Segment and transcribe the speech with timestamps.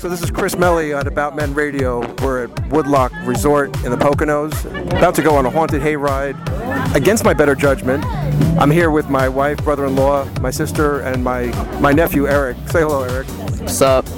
[0.00, 2.00] So this is Chris Melly on About Men Radio.
[2.22, 4.64] We're at Woodloch Resort in the Poconos,
[4.96, 6.36] about to go on a haunted hayride.
[6.94, 8.02] Against my better judgment,
[8.58, 11.48] I'm here with my wife, brother-in-law, my sister, and my
[11.80, 12.56] my nephew Eric.
[12.68, 13.26] Say hello, Eric.
[13.28, 14.08] What's up?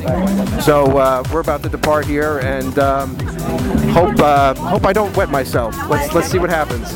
[0.63, 3.19] So uh, we're about to depart here, and um,
[3.89, 5.75] hope uh, hope I don't wet myself.
[5.91, 6.93] Let's let's see what happens.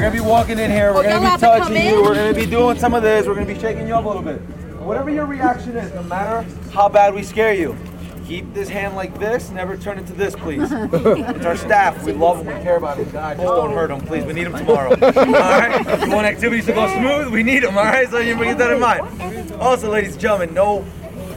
[0.00, 0.92] Gonna be walking in here.
[0.92, 2.02] We're Oh, gonna be have to touching you.
[2.02, 3.26] We're gonna be doing some of this.
[3.26, 4.40] We're gonna be shaking you up a little bit.
[4.80, 7.76] Whatever your reaction is, no matter how bad we scare you,
[8.26, 9.50] keep this hand like this.
[9.50, 10.62] Never turn it to this, please.
[10.72, 12.02] it's our staff.
[12.04, 12.56] We love them.
[12.56, 13.10] We care about them.
[13.10, 14.24] God, just don't hurt them, please.
[14.24, 14.90] We need them tomorrow.
[15.02, 16.06] all right.
[16.06, 17.32] You want activities to go smooth?
[17.32, 17.76] We need them.
[17.76, 18.08] All right.
[18.08, 19.52] So you keep that in mind.
[19.60, 20.84] Also, ladies and gentlemen, no.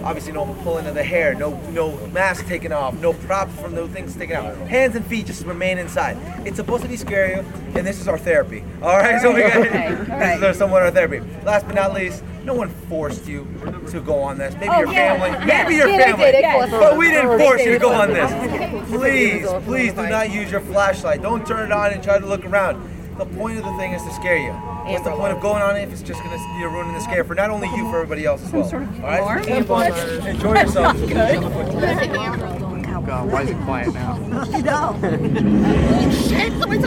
[0.04, 3.88] Obviously, no pulling of the hair, no no mask taken off, no props from no
[3.88, 4.56] things taken out.
[4.68, 6.18] Hands and feet just remain inside.
[6.46, 8.66] It's supposed to be scary, and this is our therapy.
[8.82, 11.22] All right, so we got this is our, somewhat our therapy.
[11.46, 13.48] Last but not least, no one forced you
[13.92, 14.54] to go on this.
[14.56, 15.18] Maybe Oh, your yeah.
[15.18, 15.64] family, Yeah.
[15.64, 16.72] maybe your Yeah, family, did.
[16.72, 18.90] But we didn't force you to go on this.
[18.90, 21.22] Please, please do not use your flashlight.
[21.22, 22.90] Don't turn it on and try to look around.
[23.18, 24.52] The point of the thing is to scare you.
[24.52, 27.00] What's the point of going on it if it's just going to be ruining the
[27.00, 28.64] scare for not only you, for everybody else as well?
[28.74, 28.80] All
[29.26, 29.46] right?
[29.46, 29.94] Have fun.
[30.28, 30.98] Enjoy yourself.
[32.96, 34.18] Oh god, why is it quiet now?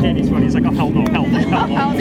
[0.01, 0.45] Danny's funny.
[0.45, 1.99] He's like, oh, hell no, hell no, hell no.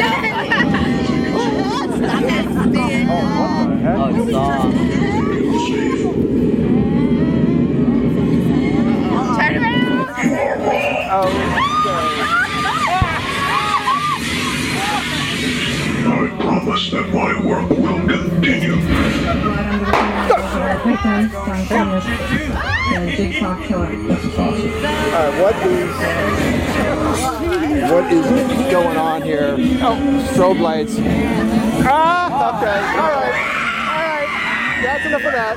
[25.16, 25.90] Uh, what is
[27.92, 28.26] what is
[28.72, 29.56] going on here?
[29.82, 29.96] Oh,
[30.34, 30.96] strobe lights.
[31.88, 33.36] Ah, okay, all right,
[33.90, 34.30] all right.
[34.84, 35.56] That's enough of that.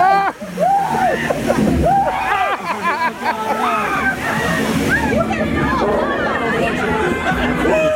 [0.00, 0.24] Ah!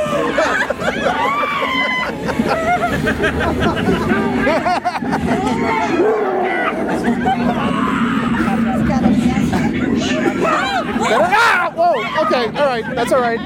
[12.73, 12.79] Whoa!
[12.79, 13.39] Okay, all right, that's all right.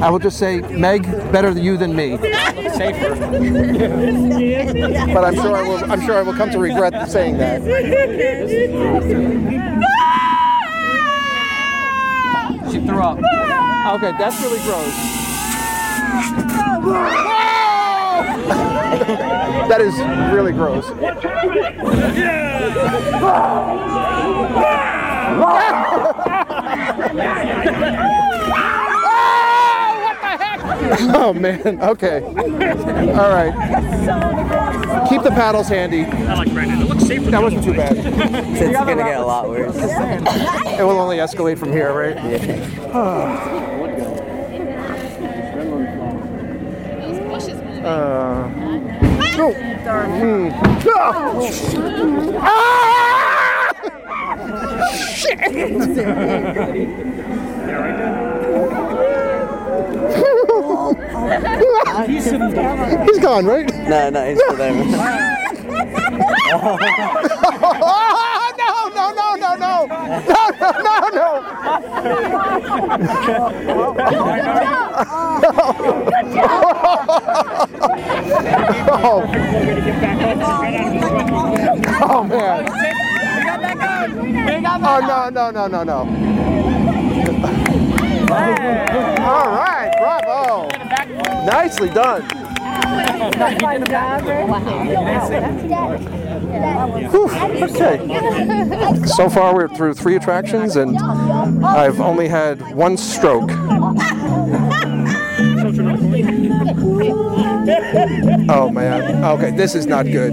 [0.00, 2.16] I will just say, Meg, better you than me.
[2.76, 3.16] Safer.
[5.12, 5.90] but I'm sure I will.
[5.90, 7.62] I'm sure I will come to regret saying that.
[12.70, 13.18] She threw up.
[13.96, 14.94] Okay, that's really gross.
[19.68, 19.98] that is
[20.32, 20.88] really gross.
[31.10, 31.80] Oh man.
[31.82, 32.22] Okay.
[32.22, 33.52] All right.
[35.08, 36.04] Keep the paddles handy.
[36.04, 36.82] I like Brandon.
[36.82, 37.30] It looks safer.
[37.30, 37.96] That wasn't too bad.
[37.96, 39.76] It's gonna get a lot worse.
[39.76, 42.16] It will only escalate from here, right?
[42.94, 43.38] Uh,
[47.84, 48.48] oh.
[50.18, 50.50] Hmm.
[52.40, 53.17] Ah!
[55.28, 55.38] shit!
[62.08, 63.68] he's gone, right?
[63.88, 64.72] No, no, he's still there.
[66.50, 66.78] oh,
[68.58, 69.86] no, no, no, no, no!
[70.28, 71.26] No, no, no, no!
[72.88, 73.44] Good job!
[73.70, 74.14] Oh, Good
[76.34, 76.58] job!
[79.00, 79.22] oh.
[82.00, 82.87] oh, man.
[84.50, 85.98] Oh no, no, no, no, no.
[89.20, 90.68] All right, bravo.
[91.46, 92.22] Nicely done.
[97.10, 97.28] Whew,
[97.64, 99.06] okay.
[99.06, 103.50] So far, we're through three attractions, and I've only had one stroke.
[108.50, 109.22] Oh man.
[109.22, 110.32] Okay, this is not good.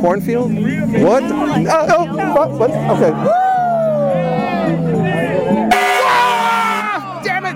[0.00, 0.52] Cornfield?
[0.52, 1.22] What?
[1.22, 2.50] Oh, oh, what?
[2.58, 2.70] what?
[2.70, 3.12] Okay.
[6.02, 7.20] Ah!
[7.22, 7.54] Damn it!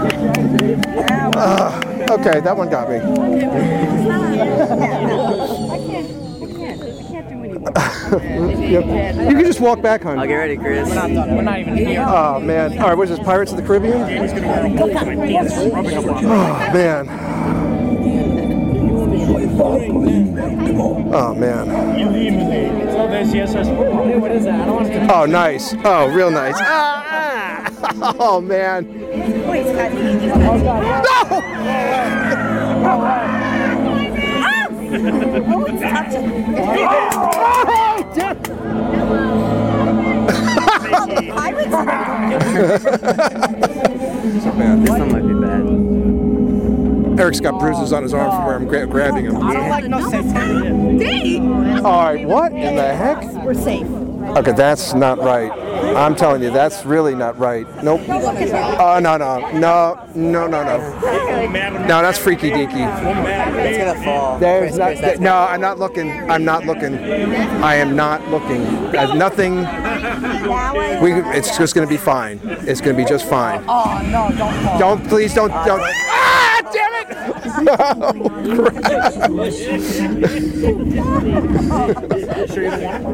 [1.36, 2.98] Uh, okay, that one got me.
[8.60, 8.84] yep.
[9.16, 10.20] You can just walk back, honey.
[10.20, 10.88] I'll get ready, Chris.
[10.88, 11.36] We're not done.
[11.36, 12.04] We're not even here.
[12.06, 12.78] Oh, man.
[12.78, 13.24] All right, what is this?
[13.24, 14.02] Pirates of the Caribbean?
[16.22, 17.08] Oh, man.
[21.12, 21.68] Oh man.
[25.10, 25.74] Oh nice.
[25.84, 26.54] Oh real nice.
[26.58, 28.16] Ah, ah.
[28.18, 28.86] Oh man.
[32.82, 33.36] No!
[34.92, 37.40] Oh, it's touching.
[41.30, 41.70] Pirates.
[44.56, 47.20] Man, This one might be bad.
[47.20, 49.36] Eric's got bruises on his arm from where I'm gra- grabbing him.
[49.42, 51.38] I don't like no sensitivity.
[51.80, 53.22] All right, what in the heck?
[53.44, 53.86] We're safe.
[54.36, 55.50] Okay, that's not right.
[55.96, 57.66] I'm telling you, that's really not right.
[57.82, 58.02] Nope.
[58.08, 60.78] Oh no no no no no no.
[61.86, 62.86] No, that's freaky deaky.
[62.86, 64.38] It's gonna fall.
[64.38, 66.10] There's not, Chris, that's no, I'm not looking.
[66.30, 66.96] I'm not looking.
[66.96, 68.62] I am not looking.
[68.92, 69.56] There's nothing.
[71.02, 72.40] We, it's just going to be fine.
[72.44, 73.64] It's going to be just fine.
[73.68, 74.30] Oh no!
[74.36, 74.78] Don't fall.
[74.78, 75.80] Don't please don't don't.
[75.82, 76.39] Ah,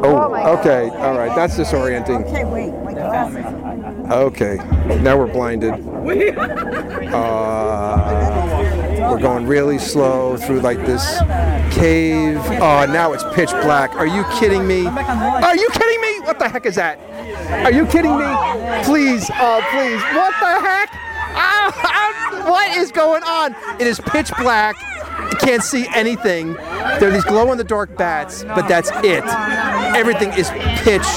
[0.03, 0.89] oh, okay.
[0.89, 1.35] All right.
[1.35, 2.25] That's disorienting.
[2.27, 2.73] Okay, wait.
[2.83, 3.45] My glasses.
[4.11, 4.57] Okay.
[5.01, 5.73] Now we're blinded.
[7.13, 7.97] Uh,
[9.11, 11.19] we're going really slow through like this
[11.71, 12.37] cave.
[12.61, 13.93] Oh, now it's pitch black.
[13.95, 14.87] Are you kidding me?
[14.87, 16.19] Are you kidding me?
[16.21, 16.99] What the heck is that?
[17.65, 18.25] Are you kidding me?
[18.83, 20.01] Please, uh, please.
[20.15, 20.89] What the heck?
[21.39, 21.71] Ah,
[22.47, 23.55] what is going on?
[23.79, 24.75] It is pitch black.
[25.39, 26.53] Can't see anything.
[26.53, 29.23] There are these glow in the dark bats, but that's it.
[29.95, 30.49] Everything is
[30.83, 31.07] pitch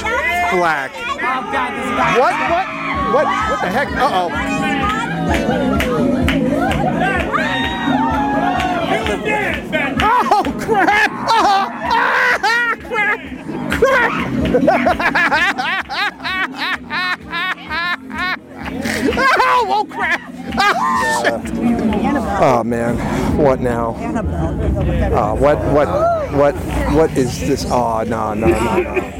[0.52, 0.92] black.
[2.18, 2.34] What?
[2.50, 2.66] What?
[3.14, 3.26] What?
[3.26, 3.88] What the heck?
[3.92, 4.30] Uh oh.
[10.32, 11.10] Oh crap!
[11.10, 13.20] Oh, ah, crap!
[13.78, 14.12] Crap!
[19.18, 20.20] oh, oh crap!
[22.42, 22.96] Oh, man,
[23.36, 23.90] what now?
[23.90, 25.88] Uh, what what
[26.32, 26.54] what
[26.94, 27.66] what is this?
[27.68, 29.10] Oh no no no no.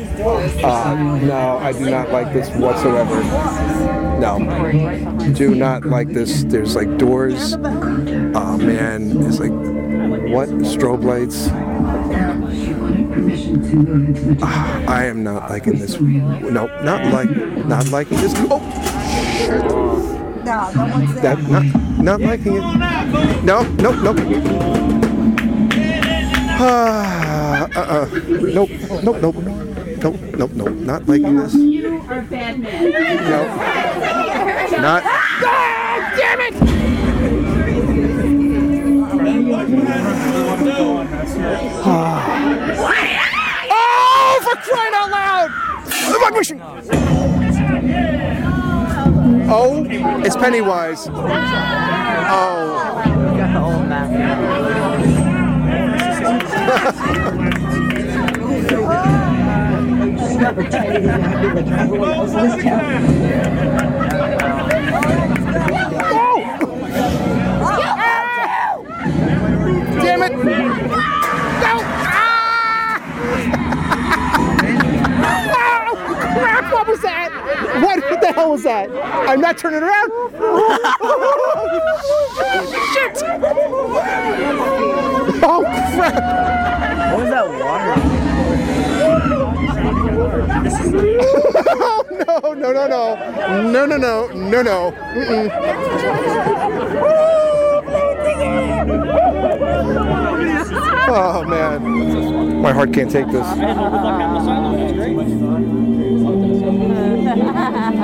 [0.65, 3.23] Uh, no, I do not like this whatsoever.
[4.21, 4.39] No,
[5.35, 6.45] do not like this.
[6.45, 7.55] There's like doors.
[7.55, 9.53] Oh man, it's like
[10.33, 11.49] what strobe lights.
[14.43, 16.01] Ah, I am not liking this.
[16.01, 17.31] No, not like
[17.67, 18.33] not liking this.
[18.51, 20.10] Oh,
[20.45, 21.37] No, no one's there.
[21.37, 21.65] that not
[22.01, 22.65] not liking it.
[23.45, 24.15] No, no, no.
[26.63, 28.07] Ah, uh, uh,
[28.41, 28.71] nope,
[29.03, 29.37] nope, nope,
[30.01, 30.73] nope, nope, nope.
[30.77, 31.55] Not liking this.
[31.55, 32.91] You are bad man.
[32.91, 33.45] No,
[34.81, 35.03] not.
[35.05, 36.55] Ah, damn it!
[43.73, 45.51] Oh, for crying out loud!
[45.87, 47.20] The Fuck machine!
[49.53, 49.85] Oh,
[50.25, 51.09] it's Pennywise.
[51.09, 51.13] Oh.
[53.37, 54.09] got the old map.
[70.01, 70.60] Damn it!
[78.51, 78.91] Hell was that?
[79.29, 80.11] I'm not turning around.
[82.93, 83.23] Shit!
[85.43, 85.63] Oh
[85.95, 86.23] crap!
[87.13, 87.95] What was that water?
[92.43, 92.73] Oh no!
[92.73, 92.87] No!
[92.87, 92.87] No!
[92.87, 93.87] No!
[93.87, 93.87] No!
[93.87, 93.97] No!
[93.97, 94.27] No!
[94.35, 94.63] No!
[94.63, 94.93] No!
[95.15, 95.51] Mm-mm.
[101.13, 103.47] Oh man, my heart can't take this.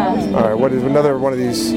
[0.06, 1.70] All right, what is another one of these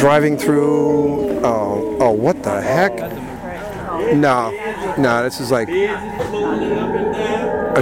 [0.00, 1.40] driving through?
[1.44, 2.96] Oh, oh, what the heck?
[4.14, 4.50] No,
[4.96, 5.90] no, this is like, this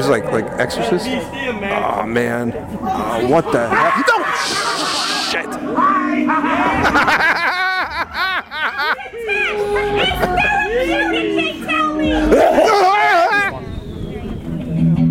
[0.05, 1.07] is like like Exorcist.
[1.07, 2.53] Oh man,
[2.83, 4.05] Oh, what the heck?
[4.09, 4.25] No,
[5.31, 5.51] shit.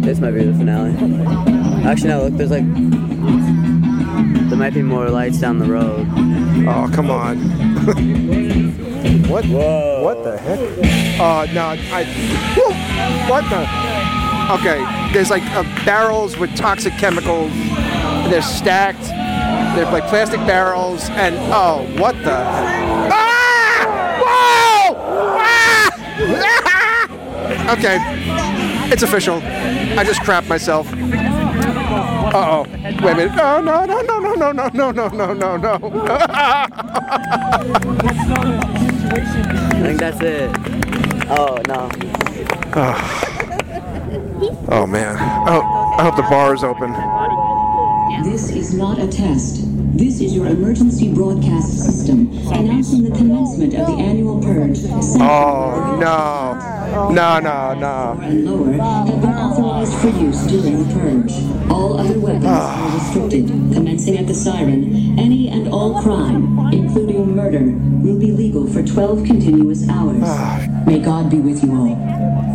[0.04, 1.63] This might be the finale.
[1.84, 2.24] Actually, no.
[2.24, 2.66] Look, there's like
[4.50, 6.08] there might be more lights down the road.
[6.66, 7.38] Oh, come on.
[9.28, 9.46] what?
[9.46, 10.02] Whoa.
[10.02, 10.60] What the heck?
[11.20, 12.06] Uh, no, I.
[12.56, 12.72] Whoa,
[13.30, 13.68] what the?
[14.60, 14.80] Okay,
[15.14, 17.52] there's like uh, barrels with toxic chemicals.
[18.30, 19.04] They're stacked.
[19.76, 22.32] They're like plastic barrels, and oh, what the?
[23.12, 23.86] Ah!
[24.24, 24.96] Whoa!
[27.68, 27.74] Ah!
[27.78, 27.98] okay,
[28.90, 29.42] it's official.
[29.44, 30.88] I just crapped myself.
[32.24, 32.64] Uh oh.
[32.72, 33.36] Wait a minute.
[33.36, 35.74] No, no, no, no, no, no, no, no, no, no, no, no.
[39.16, 40.50] I think that's it.
[41.30, 41.90] Oh no.
[44.70, 45.16] Oh man.
[45.48, 45.62] Oh,
[45.98, 46.94] I hope the bar is open.
[48.24, 49.62] This is not a test.
[49.98, 54.80] This is your emergency broadcast system announcing the commencement of the annual purge.
[55.20, 56.63] Oh no.
[56.94, 58.20] No, no, no.
[58.22, 61.72] and lower have been authorized for use during the purge.
[61.72, 63.48] All other weapons are restricted.
[63.74, 67.64] Commencing at the siren, any and all crime, including murder,
[68.08, 70.22] will be legal for 12 continuous hours.
[70.24, 70.84] Ah.
[70.86, 72.53] May God be with you all.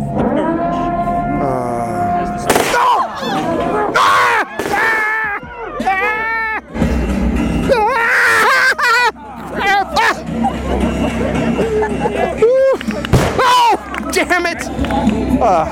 [15.41, 15.71] Ah.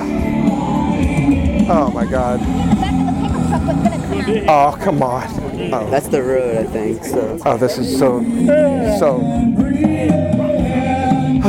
[1.70, 2.40] oh my god.
[4.50, 5.28] Oh, come on.
[5.74, 7.04] Oh, That's the road, I think.
[7.04, 8.22] So oh this is so,
[9.00, 9.18] so.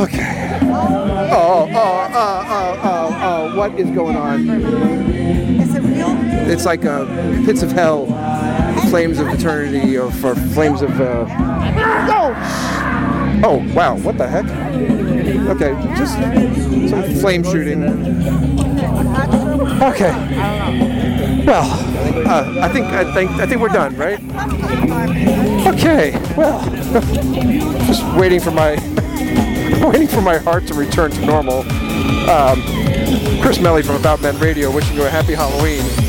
[0.01, 0.59] Okay.
[1.31, 4.49] Oh, oh, oh, oh, oh, oh, what is going on?
[4.49, 6.15] Is it real?
[6.49, 7.05] It's like a
[7.45, 8.05] pits of hell,
[8.89, 10.99] flames of eternity, or for flames of.
[10.99, 11.25] Uh...
[12.11, 13.41] Oh!
[13.45, 14.45] oh, wow, what the heck?
[15.29, 16.13] Okay, just
[16.89, 17.83] some flame shooting.
[19.81, 20.11] Okay.
[21.45, 21.69] Well,
[22.27, 24.19] uh, I think I think I think we're done, right?
[25.67, 26.11] Okay.
[26.35, 26.59] Well,
[27.85, 28.71] just waiting for my
[29.87, 31.59] waiting for my heart to return to normal.
[32.29, 32.61] Um,
[33.41, 36.08] Chris Melly from About Men Radio, wishing you a happy Halloween.